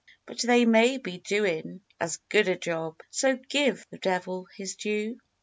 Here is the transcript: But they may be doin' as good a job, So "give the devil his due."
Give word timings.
But 0.25 0.39
they 0.39 0.65
may 0.65 0.97
be 0.97 1.19
doin' 1.19 1.81
as 1.99 2.17
good 2.29 2.49
a 2.49 2.55
job, 2.57 2.99
So 3.11 3.35
"give 3.35 3.85
the 3.91 3.99
devil 3.99 4.45
his 4.55 4.75
due." 4.75 5.19